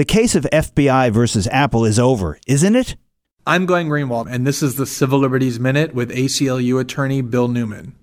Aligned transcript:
The 0.00 0.06
case 0.06 0.34
of 0.34 0.44
FBI 0.44 1.12
versus 1.12 1.46
Apple 1.48 1.84
is 1.84 1.98
over, 1.98 2.38
isn't 2.46 2.74
it? 2.74 2.96
I'm 3.46 3.66
Glenn 3.66 3.90
Greenwald, 3.90 4.28
and 4.30 4.46
this 4.46 4.62
is 4.62 4.76
the 4.76 4.86
Civil 4.86 5.18
Liberties 5.18 5.60
Minute 5.60 5.92
with 5.92 6.10
ACLU 6.10 6.80
attorney 6.80 7.20
Bill 7.20 7.48
Newman. 7.48 7.94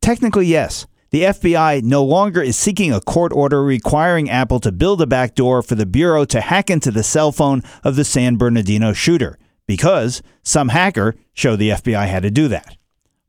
Technically, 0.00 0.46
yes. 0.46 0.86
The 1.10 1.24
FBI 1.24 1.82
no 1.82 2.02
longer 2.02 2.40
is 2.40 2.56
seeking 2.56 2.94
a 2.94 3.00
court 3.02 3.30
order 3.30 3.62
requiring 3.62 4.30
Apple 4.30 4.58
to 4.60 4.72
build 4.72 5.02
a 5.02 5.06
backdoor 5.06 5.60
for 5.60 5.74
the 5.74 5.84
Bureau 5.84 6.24
to 6.24 6.40
hack 6.40 6.70
into 6.70 6.90
the 6.90 7.02
cell 7.02 7.30
phone 7.30 7.60
of 7.82 7.96
the 7.96 8.04
San 8.04 8.36
Bernardino 8.36 8.94
shooter, 8.94 9.38
because 9.66 10.22
some 10.42 10.70
hacker 10.70 11.14
showed 11.34 11.56
the 11.56 11.68
FBI 11.68 12.08
how 12.08 12.20
to 12.20 12.30
do 12.30 12.48
that. 12.48 12.78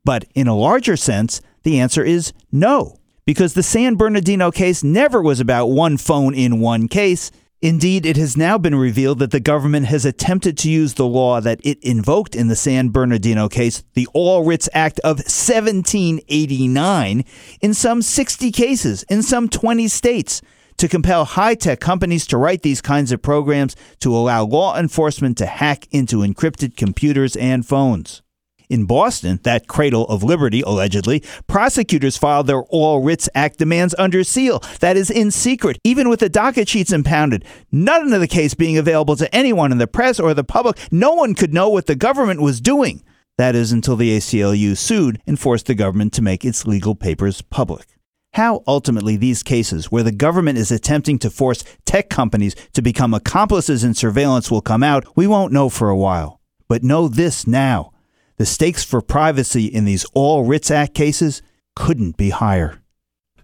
But 0.06 0.24
in 0.34 0.48
a 0.48 0.56
larger 0.56 0.96
sense, 0.96 1.42
the 1.64 1.78
answer 1.78 2.02
is 2.02 2.32
no, 2.50 2.96
because 3.26 3.52
the 3.52 3.62
San 3.62 3.96
Bernardino 3.96 4.50
case 4.50 4.82
never 4.82 5.20
was 5.20 5.38
about 5.38 5.66
one 5.66 5.98
phone 5.98 6.34
in 6.34 6.60
one 6.60 6.88
case. 6.88 7.30
Indeed, 7.62 8.04
it 8.04 8.18
has 8.18 8.36
now 8.36 8.58
been 8.58 8.74
revealed 8.74 9.18
that 9.20 9.30
the 9.30 9.40
government 9.40 9.86
has 9.86 10.04
attempted 10.04 10.58
to 10.58 10.70
use 10.70 10.92
the 10.94 11.06
law 11.06 11.40
that 11.40 11.58
it 11.64 11.82
invoked 11.82 12.36
in 12.36 12.48
the 12.48 12.56
San 12.56 12.90
Bernardino 12.90 13.48
case, 13.48 13.82
the 13.94 14.06
All 14.12 14.44
Writs 14.44 14.68
Act 14.74 15.00
of 15.00 15.20
1789, 15.20 17.24
in 17.62 17.74
some 17.74 18.02
60 18.02 18.52
cases 18.52 19.04
in 19.04 19.22
some 19.22 19.48
20 19.48 19.88
states 19.88 20.42
to 20.76 20.86
compel 20.86 21.24
high 21.24 21.54
tech 21.54 21.80
companies 21.80 22.26
to 22.26 22.36
write 22.36 22.60
these 22.60 22.82
kinds 22.82 23.10
of 23.10 23.22
programs 23.22 23.74
to 24.00 24.14
allow 24.14 24.44
law 24.44 24.78
enforcement 24.78 25.38
to 25.38 25.46
hack 25.46 25.88
into 25.90 26.18
encrypted 26.18 26.76
computers 26.76 27.36
and 27.36 27.66
phones. 27.66 28.20
In 28.68 28.84
Boston, 28.84 29.38
that 29.44 29.68
cradle 29.68 30.06
of 30.08 30.24
liberty, 30.24 30.60
allegedly, 30.60 31.22
prosecutors 31.46 32.16
filed 32.16 32.48
their 32.48 32.64
All 32.64 33.00
Writs 33.00 33.28
Act 33.32 33.58
demands 33.58 33.94
under 33.96 34.24
seal. 34.24 34.60
That 34.80 34.96
is 34.96 35.08
in 35.08 35.30
secret, 35.30 35.78
even 35.84 36.08
with 36.08 36.18
the 36.18 36.28
docket 36.28 36.68
sheets 36.68 36.92
impounded. 36.92 37.44
None 37.70 38.12
of 38.12 38.20
the 38.20 38.26
case 38.26 38.54
being 38.54 38.76
available 38.76 39.14
to 39.16 39.32
anyone 39.32 39.70
in 39.70 39.78
the 39.78 39.86
press 39.86 40.18
or 40.18 40.34
the 40.34 40.42
public. 40.42 40.78
No 40.90 41.14
one 41.14 41.34
could 41.34 41.54
know 41.54 41.68
what 41.68 41.86
the 41.86 41.94
government 41.94 42.42
was 42.42 42.60
doing. 42.60 43.04
That 43.38 43.54
is 43.54 43.70
until 43.70 43.94
the 43.94 44.16
ACLU 44.16 44.76
sued 44.76 45.22
and 45.28 45.38
forced 45.38 45.66
the 45.66 45.74
government 45.76 46.12
to 46.14 46.22
make 46.22 46.44
its 46.44 46.66
legal 46.66 46.96
papers 46.96 47.42
public. 47.42 47.86
How 48.32 48.64
ultimately 48.66 49.16
these 49.16 49.44
cases, 49.44 49.92
where 49.92 50.02
the 50.02 50.10
government 50.10 50.58
is 50.58 50.72
attempting 50.72 51.20
to 51.20 51.30
force 51.30 51.62
tech 51.84 52.10
companies 52.10 52.56
to 52.72 52.82
become 52.82 53.14
accomplices 53.14 53.84
in 53.84 53.94
surveillance, 53.94 54.50
will 54.50 54.60
come 54.60 54.82
out, 54.82 55.04
we 55.16 55.28
won't 55.28 55.52
know 55.52 55.68
for 55.68 55.88
a 55.88 55.96
while. 55.96 56.40
But 56.68 56.82
know 56.82 57.06
this 57.06 57.46
now 57.46 57.92
the 58.36 58.46
stakes 58.46 58.84
for 58.84 59.00
privacy 59.00 59.66
in 59.66 59.84
these 59.84 60.04
All 60.14 60.44
Writs 60.44 60.70
Act 60.70 60.94
cases 60.94 61.42
couldn't 61.74 62.16
be 62.16 62.30
higher. 62.30 62.80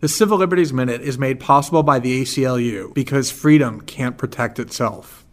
The 0.01 0.09
Civil 0.09 0.39
Liberties 0.39 0.73
Minute 0.73 1.01
is 1.01 1.19
made 1.19 1.39
possible 1.39 1.83
by 1.83 1.99
the 1.99 2.23
ACLU 2.23 2.93
because 2.93 3.31
freedom 3.31 3.81
can't 3.81 4.19
protect 4.19 4.59
itself. 4.59 5.25